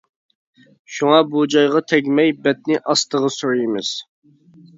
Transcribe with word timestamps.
شۇڭا 0.95 1.19
بۇ 1.33 1.43
جايغا 1.55 1.81
تەگمەي 1.93 2.33
بەتنى 2.49 2.81
ئاستىغا 2.87 3.31
سۈرىمىز. 3.37 3.93